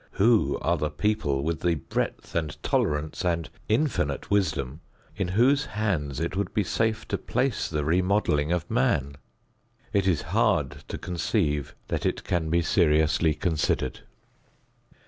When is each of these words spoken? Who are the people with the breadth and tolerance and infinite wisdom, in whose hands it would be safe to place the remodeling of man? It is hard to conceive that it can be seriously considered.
Who 0.13 0.57
are 0.63 0.77
the 0.79 0.89
people 0.89 1.43
with 1.43 1.59
the 1.59 1.75
breadth 1.75 2.33
and 2.33 2.57
tolerance 2.63 3.23
and 3.23 3.47
infinite 3.69 4.31
wisdom, 4.31 4.81
in 5.15 5.27
whose 5.27 5.65
hands 5.65 6.19
it 6.19 6.35
would 6.35 6.55
be 6.55 6.63
safe 6.63 7.07
to 7.09 7.19
place 7.19 7.69
the 7.69 7.85
remodeling 7.85 8.51
of 8.51 8.67
man? 8.67 9.17
It 9.93 10.07
is 10.07 10.23
hard 10.33 10.77
to 10.87 10.97
conceive 10.97 11.75
that 11.89 12.07
it 12.07 12.23
can 12.23 12.49
be 12.49 12.63
seriously 12.63 13.35
considered. 13.35 13.99